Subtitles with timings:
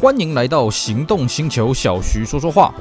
[0.00, 2.72] 欢迎来到行动星球，小徐说说话。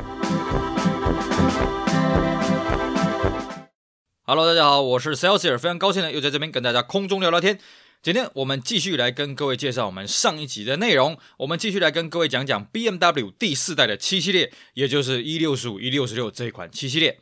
[4.21, 7.57] Hello，大家好，我是 Celsius，非常高兴呢，又在这边跟大家空中聊聊天。
[8.03, 17.19] 今天我们继续来跟各位介绍我们上一集的内容，我们继续来跟各位讲讲 BMW 第四代的七系列，也就是一六十五、一六十六这一款七系列。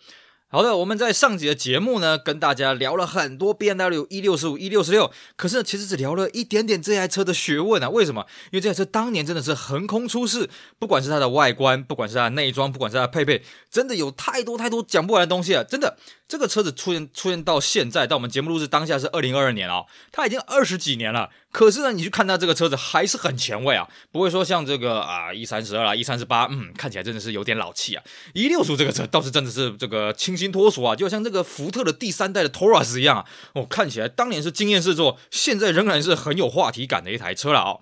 [0.55, 7.89] 好的，我们在上集的节目呢，跟大家聊了很多 BMW 一六十五、一六十六，可是呢其实只聊了一点点这台车的学问啊。
[7.89, 8.25] 为什么？
[8.51, 10.49] 因为这台车当年真的是横空出世，
[10.79, 15.61] 不管是它的外观，不管是它的内装，不管是它的配备，真的有太多太多讲不完的东西啊！
[15.61, 15.97] 真的，
[16.27, 21.29] 这个车子出现出现到现在，到我们节目录制当下是二零二二年啊、它已经二十几年了。
[21.51, 28.03] 可是呢，你去看它这个车子还是很前卫啊，不会说像这个啊一三十二啊一三十八，嗯，看起来真的是有点老气啊。
[28.33, 37.77] 一六十这个车倒是真的是这个清新脱俗啊，就像这个福特的第三代的 Taurus 一样啊，哦，看起来当年是惊艳四座，现在仍然是很有话题感的一台车了啊、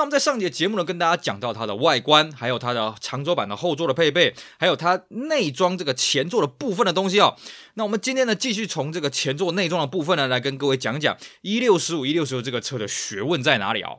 [0.00, 7.36] 那我们在上节节目呢，跟大家讲到它的外观，还有它的长轴版的后座的配备，还有它内装这个前座的部分的东西哦。
[7.74, 13.98] 那我们今天呢，继续从这个前座内装的部分呢，来跟各位讲讲一六十五、一六十六这个车的学问在哪里哦。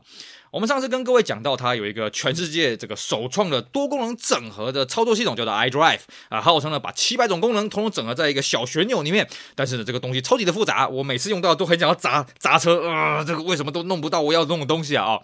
[0.50, 6.00] 我们上次跟各位讲到，它有一个全世界这个首创的多功能整合的操作系统，叫做 iDrive
[6.30, 9.30] 啊，号称呢把七百种功能统统整合在一个小旋钮里面。
[9.54, 15.06] 但是呢，这个东西超级的复杂，我每次用到都很想要砸砸车啊、这个为什么都弄不到我要弄的东西啊？
[15.06, 15.22] 哦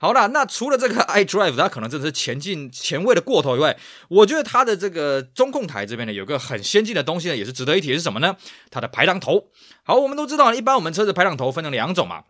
[0.00, 3.76] 好啦，那除了这个 iDrive，它可能真的是前进前卫的过头以外，
[4.08, 8.36] 我觉得它的这个中控台这边呢，有个很先进的东西呢，也是值得一提是什么呢？
[8.70, 9.48] 它的排挡头。
[9.82, 12.24] 好，我们都知道，一般我们车子排挡头分成两种嘛，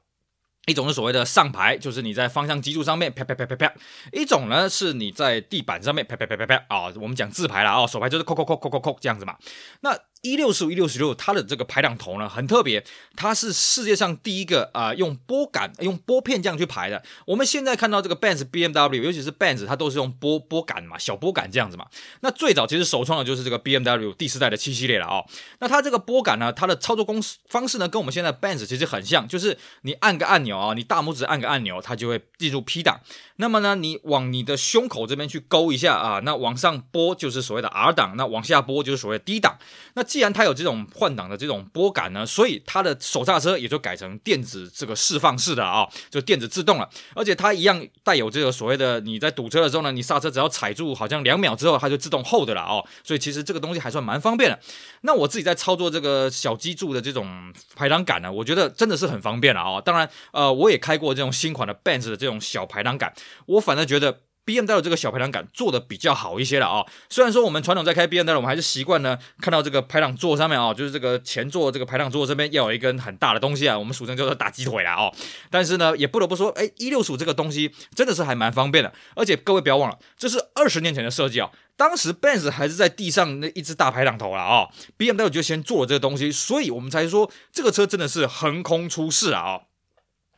[0.67, 3.69] 一种是所谓的上排，就是你在方向机柱上面啪啪啪啪啪；
[4.13, 9.37] 一种呢是你在地板上面啪啪啪啪啪啊，我们讲自排了啊，手排就是扣扣扣扣扣扣这样子嘛。
[9.81, 12.85] 那一六十五、一六十六，它的这个排挡头呢很特别，
[13.17, 17.03] 它是世界上第一个啊、用拨杆、用拨片这样去排的。
[17.27, 21.87] 我们现在看到这个 Benz、BMW，尤其是 Benz，它都是用拨拨杆嘛，小拨杆这样子嘛。
[22.21, 25.25] 那最早其实首创的就是这个 BMW 第四代的七系列了啊、哦。
[25.61, 33.01] 那它这个拨杆呢，它的操作公式方式呢，跟我们现在 Benz 其实很像，就是你按个按钮啊，你大拇指按个按钮，它就会进入 P 档。
[33.37, 39.59] 那么呢，你往你的胸口这边去勾一下啊，那往上拨就是所谓的 R 档，那往下拨就是所谓的 D 档。
[39.95, 46.89] 那既然它有这种换挡的这种拨杆呢，所以它的手刹车也就改成电子这个释放式的啊，就电子自动了。
[47.15, 52.83] 而且它一样带有这个所谓的你在堵车的时候呢，你刹车只要踩住好像两秒之后，它就自动 hold 了哦。
[53.05, 54.59] 所以其实这个东西还算蛮方便的。
[55.03, 59.81] 那我自己在操作这个小机柱的这种排挡杆呢，我觉得真的是很方便了啊。
[59.81, 63.13] 当然，呃，我也开过这种新款的 Benz 的这种小排挡杆。
[63.47, 66.83] 我反正觉得 BMW 这个小排挡杆做的比较好一些了啊。
[67.11, 75.13] 虽然说我们传统在开 BMW，我们还是习惯呢看到这个排挡座上面啊，就是这个前座这个排挡座这边要有一根很大的东西啊，我们俗称叫做打鸡腿啦哦。
[75.51, 78.91] 但是呢，也不得不说，哎，一六十五这个东西真的是还蛮方便的。
[79.15, 89.61] 而且各位不要忘了，这是二十年前的设计啊，当时 Benz 还是在地上那一只大排挡头了啊，BMW 就先做了这个东西，所以我们才说这个车真的是横空出世啊啊。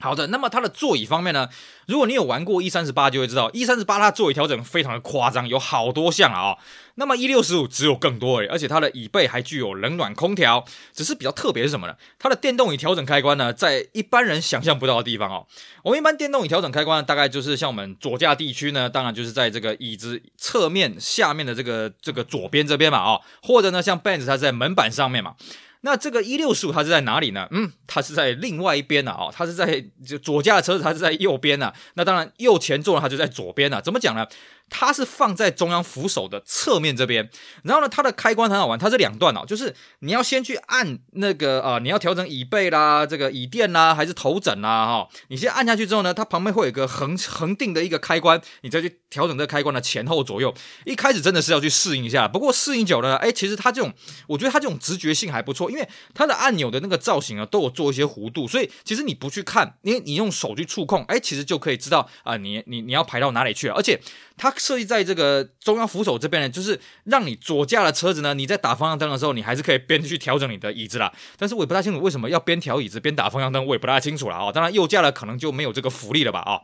[0.00, 1.49] 好的，那么它的座椅方面呢？
[1.87, 6.56] 如果你有玩过 E 三十八，就会知道 E 三十八它座椅调整非常的夸张，有好多项啊、
[6.94, 10.65] 那么 E 六十五只有更多诶，而且它的椅背还具有冷暖空调。
[10.93, 11.94] 只是比较特别是什么呢？
[12.19, 15.47] 它的电动椅调整开关呢，在一般人想象不到的地方哦。
[15.83, 25.34] 我们一般电动椅调整开关，大概就是像我们左驾地区呢，当然就是在这个椅子侧面下面的这个这个左边这边嘛，哦，或者呢像 Benz 它在门板上面嘛。
[25.83, 27.49] 那这个一六十五它是在哪里呢？
[27.51, 31.73] 嗯，它是在另外一边呢，哦，它是在就左驾的车子，它是在右边呢。
[31.95, 33.81] 那当然右前座呢，它就在左边呢。
[33.81, 34.27] 怎么讲呢？
[34.71, 37.29] 它是放在中央扶手的侧面这边，
[37.65, 50.55] 然后呢，它的开关很好玩，它是两段哦，就是你要先去按那个啊、呃，你要调整椅背啦，这个椅垫啦，还是头枕啦，哈、哦，你先按下去之后呢，它旁边会有一个横横定的一个开关，你再去调整这个开关的前后左右。
[50.87, 53.93] 一开始真的是要去适应一下，不过适应久了，哎，其实它这种，
[54.29, 64.01] 我觉得它这种直觉性还不错，因为它的按钮的那个造型啊，都有做一些弧度，所以其实你不去看，你你用手去触控，哎，其实就可以知道啊、你你你要排到哪里去了，而且。
[64.43, 71.10] 它设计在这个中央扶手这边呢，就是让你左驾的车子呢，你在打方向灯的时候，你还是可以边去调整你的椅子啦。
[71.39, 74.53] 但是我也不太清楚为什么要边调椅子边打方向灯，我也不太清楚了啊、哦。
[74.53, 76.62] 当然右驾的可能就没有这个福利了吧啊、哦。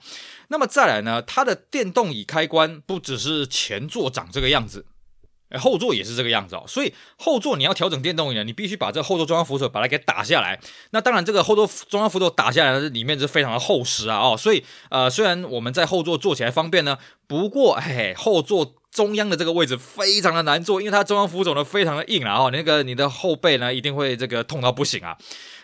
[0.48, 4.84] 那么再来呢，它的电动椅开关不只是前座长这个样子。
[5.48, 10.58] 哎，后座也是这个样子哦，所以后座你要调整电动椅呢，你必须把这个后座中央扶手把它给打下来。
[10.90, 16.98] 那当然，这个后座中央扶手打下来的里面是非常的厚实啊哦，所以呃，虽然我们在后座坐起来方便呢，
[17.28, 25.14] 不过哎，后座中央的这个位置非常的难坐，因为它中央扶手呢非常的硬啊，哦，那个你的后背呢一定会这个痛到不行啊。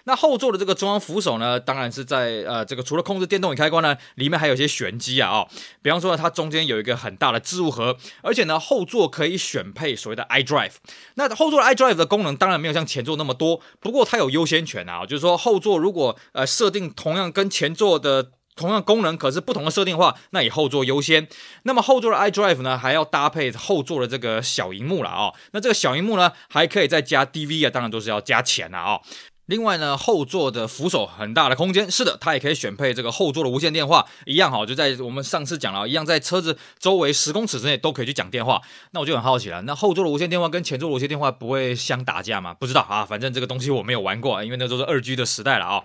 [0.04, 5.48] 那后座的这个中央扶手呢，当然是在呃这个除了控制电动椅开关呢，里面还有一些玄机啊哦，
[5.80, 10.74] 比方说呢，它中间有一个很大的置物盒，而且呢后座可以选配所谓的 iDrive。
[11.14, 21.26] 那后座的 iDrive 的功能当然没有像前座那么多，不过它有优先权啊，就是说后座如果呃设定同样跟前座的同样功能，可是不同的设定的话，那以后座优先。
[21.62, 25.34] 那么后座的 iDrive 呢，还要搭配后座的这个小荧幕了哦。
[25.52, 29.00] 那这个小荧幕呢，还可以再加 DV 啊，当然都是要加钱了哦。
[29.46, 38.62] 另外呢，后座的扶手很大的空间，是的，它也可以选配这个后座的无线电话，一样哈，就在我们上次讲了，一样在车子周围十公尺之内都可以去讲电话。
[38.92, 42.54] 那我就很好奇了，那后座的无线电话跟前座的无线电话不会相打架吗？
[42.54, 45.82] 不知道啊，反正这个东西我没有玩过，因为那都是二 G 的时代了啊。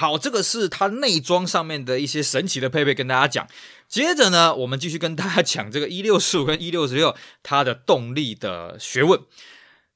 [0.00, 3.48] 好，这个是它内装上面的一些神奇的配备，跟大家讲。
[3.88, 9.20] 接着呢，我们继续跟大家讲这个一六十五跟一六十六它的动力的学问。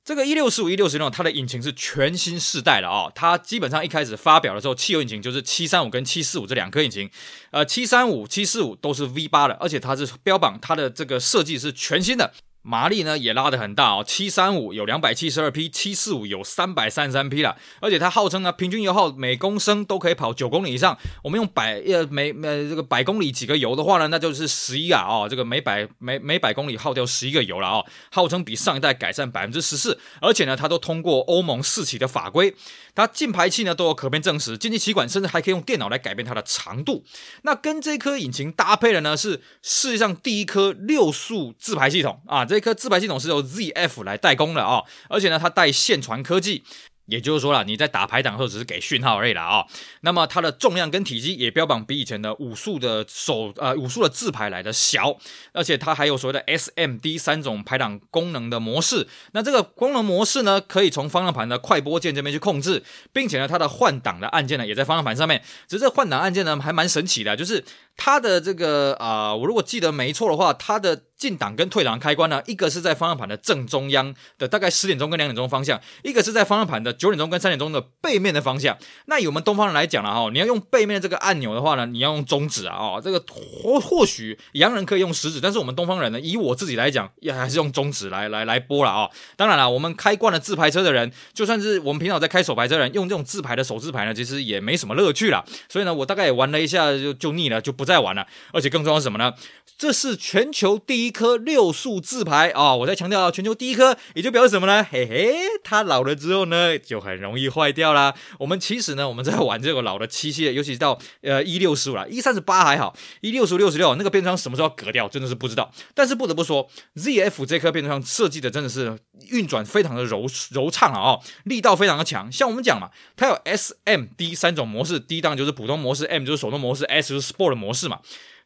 [0.05, 3.13] 这个一六四五一六十六，它的引擎是全新世代的哦。
[3.15, 7.09] 它基本上一开始发表的时候，汽油引擎就是七三五跟七四五这两颗引擎，
[7.53, 12.33] 呃，七三五、七四五都是 V 八的，而且它是标榜它的这个设计是全新的。
[12.63, 20.97] 马力呢也拉得很大哦，七三五有两百七十二匹，七四五有三百三十三匹了，而且它号称呢平均油耗每公升都可以跑九公里以上。
[21.25, 32.55] 我们用百呃每呃这个百公里几个油的话呢，那就是十一啊哦，这个每百每每百公里耗掉十一个油了哦，号称比上一代改善百分之十四，而且呢它都通过欧盟四期的法规。
[32.95, 37.03] 它进排气呢都有可变正时，进气歧管甚至还可以用电脑来改变它的长度。
[37.43, 46.63] 那跟这颗引擎搭配的呢是世界上第一颗六速自排系统啊，这颗自排系统是由 ZF 来代工的啊，而且呢它带线传科技。
[47.07, 49.67] 也就是说啦，你在打排档的时候只是给讯号而已啦啊、哦。
[50.03, 55.19] 那么它的重量跟体积也标榜比以前的五速的手呃五速的自排来的小，
[55.53, 59.09] 而且它还有所谓的 SMD 三种排档功能的模式。
[59.33, 65.43] 那这个功能模式呢，可以从方向盘的快拨键这边去控制，并且呢，它的换挡的按键呢也在方向盘上面。
[65.67, 67.65] 只是这换挡按键呢还蛮神奇的，就是
[67.97, 71.03] 它的这个啊、我如果记得没错的话，它的。
[71.23, 78.77] 进档跟退档开关呢，一个是在方向盘的正中央的大概十点钟跟两点钟方向，一个是在方向盘的九点钟跟三点钟的背面的方向。
[79.07, 89.09] 那以我们东方人来讲了哈，你要用背面的这个按钮的话呢，你要用中指啊哦，这个或 或许洋人可以用食指，但是我们东方人呢，以我自己来讲，也还是用中指来来来拨了啊。
[89.37, 95.45] 当然了，我们开惯了自排车的人，就算是我们平常在开手排车的人，用这种自排的手自排呢，其实也没什么乐趣了。
[95.69, 98.27] 所以呢，我大概也玩了一下就就腻了，就不再玩了。
[98.53, 99.33] 而且更重要是什么呢？
[99.79, 102.75] 这是全球第一颗六速自排啊！
[102.75, 104.85] 我在强调全球第一颗，也就表示什么呢？
[104.91, 108.15] 嘿嘿，它老了之后呢，就很容易坏掉啦。
[108.39, 115.71] 我们其实呢，我们在玩这个老的七系列，尤其到呃一六十五了，一三十八还好，一六十五六十六那个变速箱什么时候要革掉，真的是不知道。
[115.95, 118.99] 但是不得不说，ZF 这颗变速箱设计的真的是
[119.29, 122.33] 运转非常的柔柔畅啊，哦，力道非常的强。
[122.33, 128.01] 像我们讲嘛，它有 S、M、D 三种模式，D 档就是普通模式，M 就是手动模式，S 就是 Sport 模式嘛。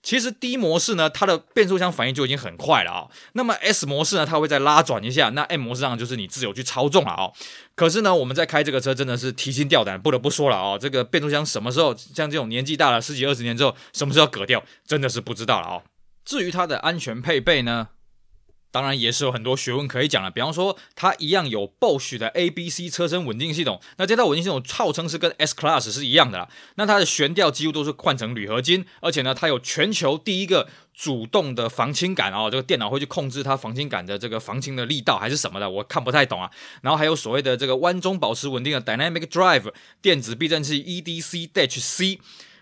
[0.07, 5.31] 其实 D 模式呢，它的变速箱反应就已经很快了啊、那么 S 模式呢，它会再拉转一下。
[5.31, 7.33] 那 M 模式上就是你自由去操纵了啊、哦。
[7.75, 10.79] 可是呢，我们在开这个车真的是提心吊胆，不得不说了啊、哦。
[10.81, 15.83] 这个变速箱什么时候像这种年纪大了十几二十年之后，什么时候要革掉，真的是不知道了啊、哦。
[16.25, 17.89] 至于它的安全配备呢？
[18.77, 26.47] 当然也是有很多学问可以讲了，比方说它一样有 Bosch 的 ABC 车身稳定系统，那这套稳定系统号称是跟 S Class 是一样的啦。
[26.75, 36.51] 那它的悬吊几乎都是换成铝合金，而且呢，它有全球第一个主动的防倾杆哦，这个电脑会去控制它防倾杆的这个防倾的力道还是什么的，我看不太懂啊。
[36.83, 42.19] 然后还有所谓的这个弯中保持稳定的 Dynamic Drive 电子避震器 EDC-DHC。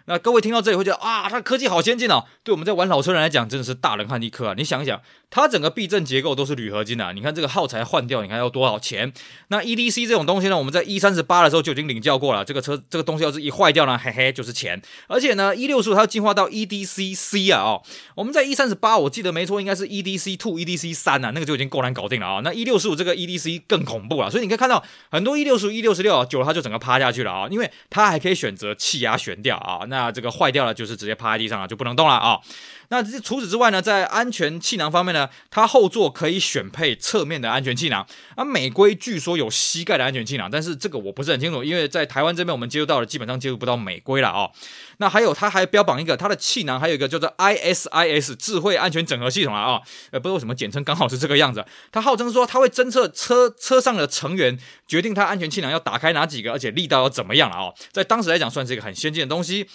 [0.06, 2.24] 那各位听到这里会觉得啊，它科技好先进哦。
[2.42, 4.54] 对我们在玩老车人来讲，真的是大人汉一颗啊。
[4.56, 5.00] 你想一想。
[5.30, 9.12] 它整个避震结构都是铝合金的，啊，你看这个耗材换掉，你看要多少钱？
[9.48, 12.44] 那 EDC 这种东西呢，我们在 E 三十八的时候就已经领教过了。
[12.44, 14.80] 这个车这个东西要是一坏掉呢，嘿嘿就是钱。
[15.08, 17.82] 而且呢，E 六十五它要进化到 EDC C 啊哦，
[18.14, 22.40] 我们在 E 三十八我记得没错，应该是 EDC Two、EDC 三啊，那个就已经够难搞定了啊。
[22.44, 29.84] 那 E 六十五这个 EDC 更恐怖了，所以你可以看到很多 E 六十五、E 六十六啊，久了它就整个趴下去了啊，因为它还可以选择气压悬吊啊。
[29.88, 32.40] 那那这个坏掉了就是直接趴在地上了，就不能动了啊。
[32.88, 44.50] 那这除此之外呢，在安全气囊方面呢，它后座可以选配侧面的安全气囊，而美规据说有膝盖的安全气囊，但是这个我不是很清楚，因为在台湾这边我们接触到的基本上接触不到美规了啊。
[44.98, 51.64] 那还有，它还标榜一个它的气囊还有一个叫做 ISIS 智慧安全整合系统啊，呃，不知道为什么简称刚好是这个样子。
[51.90, 57.72] 它号称说它会侦测车车上的成员，决定它安全气囊要打开哪几个，而且力道要怎么样了啊。
[57.90, 59.66] 在当时来讲，算是一个很先进的东西。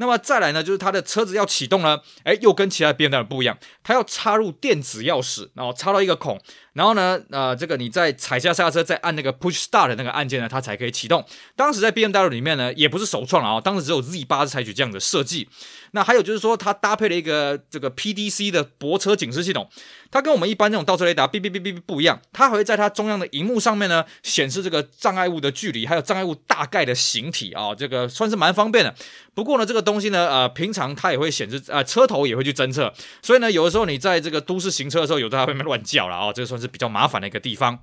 [0.00, 6.40] 那么再来呢，就是它的车子要启动呢，哎，又跟其他的 BMW 不一样，它要插入电子钥匙，然后插到一个孔，
[6.72, 11.22] 然后呢，呃，这个你再踩下刹车，再按那个 Push Start 的那个按键呢，它才可以启动。
[11.54, 15.50] 当时在 BMW 里面呢，也不是首创了啊，当时只有 Z8 是采取这样的设计。
[15.92, 19.68] 那还有就是说，它搭配了一个这个 PDC 的泊车警示系统，
[20.10, 28.94] 它跟我们一般这种倒车雷达哔哔哔哔哔不一样，它还会在它中央的荧幕上面呢显示这个障碍物的距离，还有障碍物大概的形体啊，这个算是蛮方便的。
[29.34, 32.92] 不过呢，这个东西呢，呃，平常它也会显示，呃，车头也会去侦测，
[33.22, 37.80] 所以呢，有的时候你在这个都市行车的时候，有的还会乱叫了啊，这个算是比较麻烦的一个地方。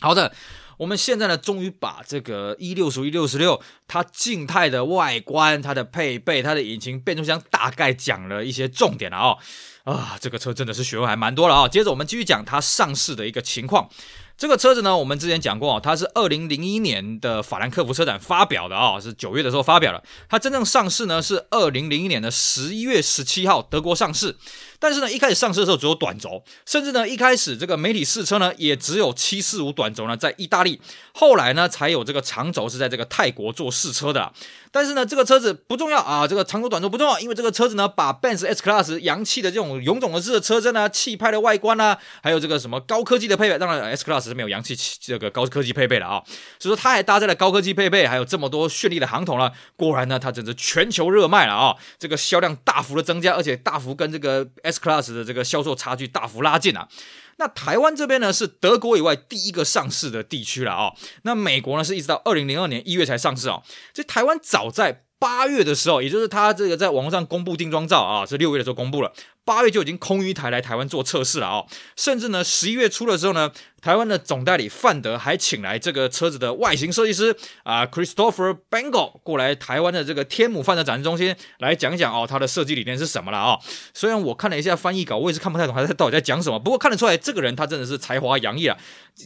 [0.00, 0.32] 好的。
[0.78, 9.38] 我们现在呢，终于把这个 E65 E66 它静态的外观、它的配备、它的引擎、变速箱，大概讲了一些重点了啊、哦！
[9.84, 13.88] 啊，这个车真的是学问还蛮多了啊、接着我们继续讲它上市的一个情况。
[14.36, 20.02] 这个车子呢，我们之前讲过啊，它是二零零一年的法兰克福车展发表的啊、是九月的时候发表的。
[20.28, 24.34] 它真正上市呢是二零零一年的十一月十七号，德国上市。
[24.80, 30.80] 但是呢，一开始上市的时候只有短轴，甚至呢，一开始这个媒体试车呢也只有七四五短轴呢，在意大利，
[31.12, 34.32] 后来呢才有这个长轴是在这个泰国做试车的。
[34.72, 46.22] 但是呢，这个车子不重要啊，这个长轴短轴不重要，因为这个车子呢，把 Benz S Class 洋气的这种臃肿的式的车身啊，气派的外观啊，还有这个什么高科技的配备，当然 S Class 是没有洋气这个高科技配备的啊，
[46.58, 56.88] 所以说它还搭载了高科技配备，还有这么多绚丽的航头了，果然呢，它真是全球热卖了啊，这个销量大幅的增加，而且大幅跟这个 S Class 的这个销售差距大幅拉近啊。
[57.36, 63.62] 那台湾这边呢，是德国以外第一个上市的地区了啊、那美国呢，是一直到二零零二年一月才上市啊、哦。
[63.92, 69.12] 这台湾早在八月的时候，也就是他这个在网络上公布定妆照啊，是六月的时候公布了，
[69.44, 71.66] 八月就已经空一台来台湾做测试了啊、哦。
[71.96, 73.52] 甚至呢，十一月初的时候呢。
[73.84, 83.58] 台湾的总代理范德还请来这个车子的外形设计师啊，Christopher Bengal 过来台湾的这个天母范德展示中心来讲讲哦，他的设计理念是什么了啊、
[83.92, 88.74] 虽然我看了一下翻译稿，我也是看不太懂他在到底在讲什么，不过看得出来这个人他真的是才华洋溢啊。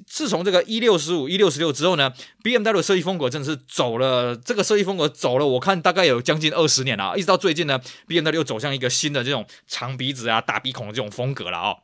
[0.06, 11.78] 自从这个 E 六十五、E 六十六之后呢，BMW 设计风格真的是走了这个设计风格走了，我看大概有将近二十年了，一直到最近呢，BMW 又走向一个新的这种长鼻鼻子啊、大鼻孔的这种风格了啊、哦。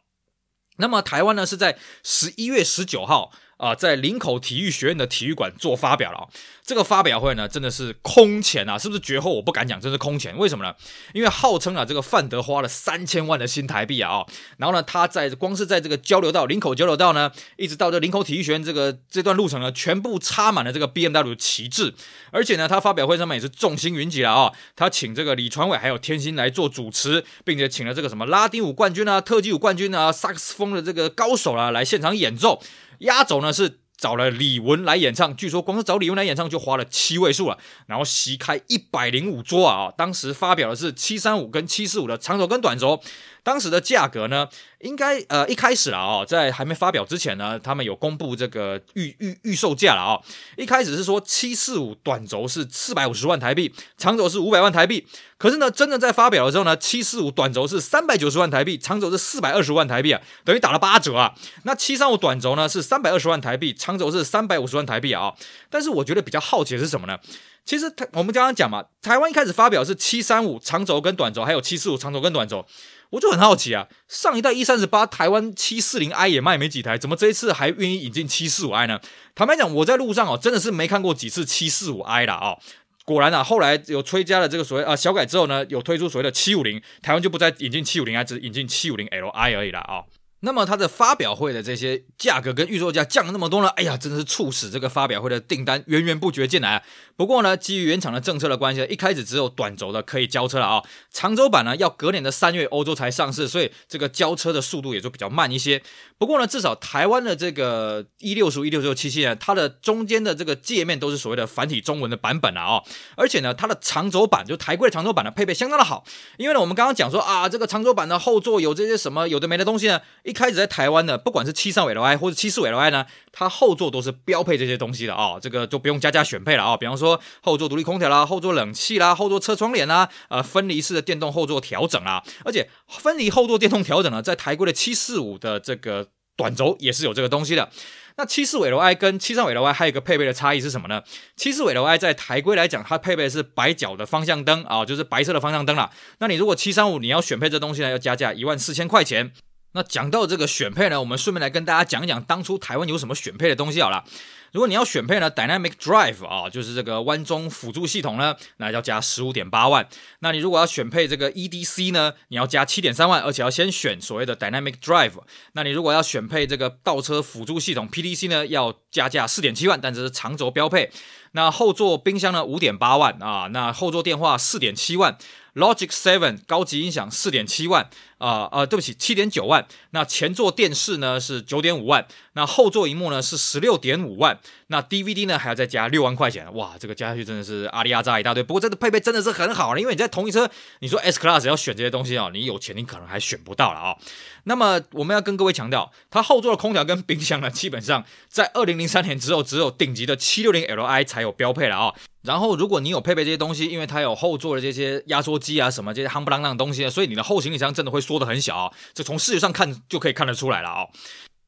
[0.79, 3.31] 那么台湾呢，是在十一月十九号。
[3.65, 6.29] 啊，在林口体育学院的体育馆做发表了啊！
[6.63, 8.79] 这个发表会呢，真的是空前啊！
[8.79, 9.33] 是不是绝后？
[9.35, 10.37] 我不敢讲，真是空前。
[10.37, 10.75] 为什么呢？
[11.15, 14.17] 因为号称啊，这个范德花了三千万的新台币啊！
[14.17, 14.27] 哦
[14.59, 21.95] 然后呢，他在光是在这个交流道，林口交流道呢，一直到这林口体育学院这个这段路程呢，全部插满了这个 BMW 旗帜。
[22.31, 24.53] 而且呢，他发表会上面也是众星云集了啊！
[24.77, 32.61] 他请这个李传伟还有天心来做主持，并且请了这个什么拉丁舞冠军啊、特技舞冠军啊、萨克斯风的这个高手啊来现场演奏。
[33.05, 37.57] 压轴呢是找了李玟来演唱，据说光是找李玟来演唱就花了七位数了，
[37.87, 39.91] 然后席开一百零五桌啊！
[39.97, 43.01] 当时发表的是七三五跟七四五的长轴跟短轴。
[43.45, 44.49] 当时的价格呢，
[44.81, 50.23] 应该呃一开始了啊、哦，在还没发表之前呢，他们有公布这个预预预售价了啊、哦。
[50.57, 55.07] 一开始是说七四五短轴是四百五十万台币，长轴是五百万台币。
[55.37, 61.35] 可是呢，真的在发表的时候呢，七四五短轴是三百九十万台币，长轴是四百二十万台币啊，等于打了八折啊。
[61.65, 65.35] 那七三五短轴呢是三百二十万台币，长轴是三百五十万台币啊。
[65.69, 67.19] 但是我觉得比较好奇的是什么呢？
[67.67, 72.65] 其实台我们刚刚讲嘛，台湾一开始发表是七三五长轴跟短轴，还有七四五长轴跟短轴。
[73.15, 79.01] 我就很好奇啊，上一代 E 三十八台湾七四零 i 也卖没几台，怎么这一次还愿意引进七四五 i 呢？
[79.37, 82.59] 坦白讲，我在路上哦，真的是没看过几次七四五 i 啦哦。
[83.05, 90.03] 果然啊，后来有追加了这个所谓啊小改之后呢，有推出所谓的七五零，台湾就不再引进七五零 i，只引进七五零 li 而已了啊。
[90.45, 93.69] 那么它的发表会的这些价格跟预售价降了那么多呢？
[93.71, 96.83] 哎呀，真的是促使这个发表会的订单源源不绝进来啊！
[97.17, 105.83] 不过呢，基于原厂的政策的关系，一开始只有短轴的可以交车了啊，长轴版呢要隔年的三月欧洲才上市，所以这个交车的速度也就比较慢一些。
[106.17, 112.83] 不过呢，至少台湾的这个一六十五、一六十六、七七呢，它的中间的这个界面都是所谓的繁体中文的版本了啊，
[113.17, 116.05] 而且呢，它的长轴版就台规的长轴版呢配备相当的好，
[116.39, 137.71] 因为呢，我们刚刚讲说啊，这个长轴版的后座有这些什么有的没的东西呢，一开始在台湾呢，不管是七三五 Li 或者七四五 Li 呢，它后座都是标配这些东西的啊，这个就不用加价选配了啊，比方说后座独立空调啦，后座冷气啦，后座车窗帘啦，呃，分离式的电动后座调整啦，而且分离后座电动调整呢，在台规的七四五的这个短轴也是有这个东西的。
[138.17, 141.03] 那七四五 Li 跟七三五 Li 还有一个配备的差异是什么呢？
[141.37, 145.91] 七四五 Li 在台规来讲，它配备的是白角的方向灯啊，就是白色的方向灯啦。
[146.19, 149.33] 那你如果七三五你要选配这东西呢，要加价一万四千块钱。
[149.75, 154.05] 那讲到这个选配呢，我们顺便来跟大家讲一讲当初台湾有什么选配的东西好了。
[154.53, 159.89] 如果你要选配呢，Dynamic Drive 啊，就是这个弯中辅助系统呢，那要加十五点八万。
[160.21, 165.15] 那你如果要选配这个 EDC 呢，你要加七点三万，而且要先选所谓的 Dynamic Drive。
[165.55, 170.93] 那你如果要选配这个倒车辅助系统 PDC 呢，要加价四点七万，但这是长轴标配。
[171.33, 175.19] 那后座冰箱呢，五点八万啊，那后座电话四点七万。
[175.55, 179.67] Logic Seven 高级音响四点七万，啊、啊、对不起，七点九万。
[179.91, 186.53] 那前座电视呢是九点五万，那后座萤幕呢是十六点五万，那 DVD 呢还要再加六万块钱。
[186.55, 188.43] 哇，这个加下去真的是阿里阿扎一大堆。
[188.43, 193.97] 不过这个配备真的是很好了，因为你在同一车，你说 S Class 要选这些东西啊，你有钱你可能还选不到了啊。
[194.45, 201.95] 那么我们要跟各位强调，它后座的空调跟冰箱呢，基本上在二零零三年之后，只有顶级的七六零 Li 才有标配了啊。
[202.23, 210.87] 然后，如果你有配备这些东西，因为它有后座的这些压缩机啊，什么这些夯不啷当的东西，所以你的后行李箱真的会缩得很小，这从视觉上看就可以看得出来了啊。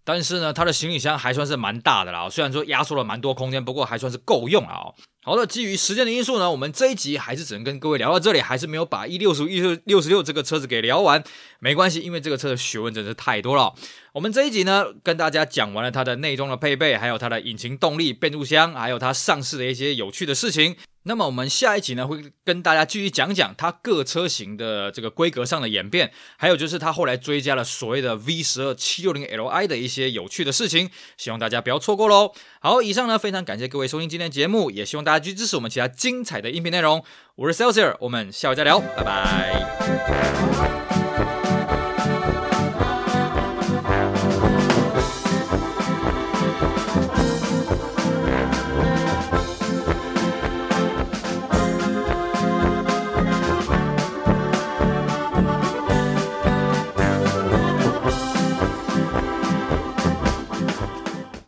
[0.05, 4.95] 但是呢，它的行李箱还算是蛮大的啦，虽然说压缩了蛮多空间，不过还算是够用啊。
[5.25, 11.25] 好的，基于时间的因素呢，我们这一集还是只能跟各位聊到这里，还是没有把 E 六十五、E 六六十六这个车子给聊完。
[11.59, 13.75] 没关系，因为这个车的学问真是太多了。
[14.13, 20.77] 我们这一集呢，跟大家讲完了它的内装的配备，还有它的引擎动力、变速箱，还有它上市的一些有趣的事情。
[21.09, 32.33] 那么我们下一集呢，会跟大家继续讲讲它各车型的这个规格上的演变，还有就是它后来追加了所谓的 V 十二七六零 Li 的一些有趣的事情，希望大家不要错过喽。
[32.61, 37.05] 好，以上呢，非常感谢各位收听今天节目，也希望大家继续支持我们其他精彩的音频内容。
[37.37, 41.06] 我是 Celsius，我们下回再聊，拜拜。